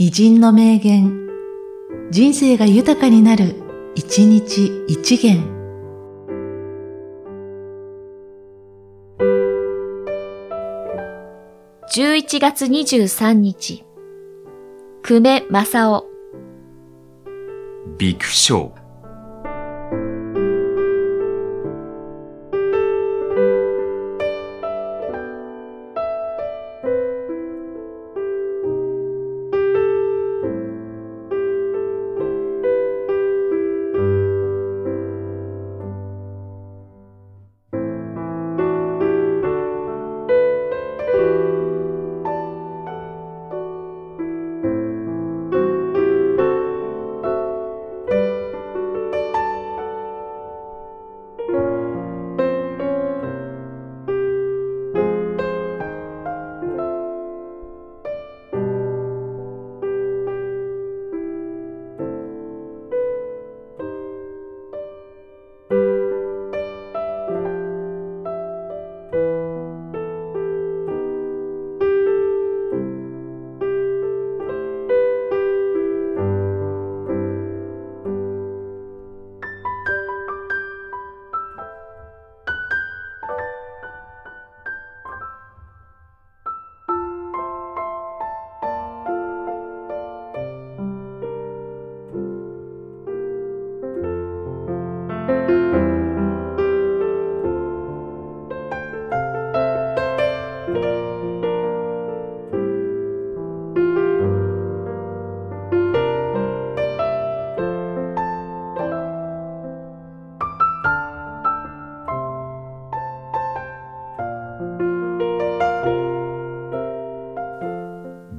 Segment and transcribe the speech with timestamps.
[0.00, 1.26] 偉人の名言、
[2.12, 3.56] 人生が豊かになる、
[3.96, 5.42] 一日一元。
[11.92, 13.84] 11月23日、
[15.02, 16.06] 久米正夫。
[17.98, 18.77] ビクショー。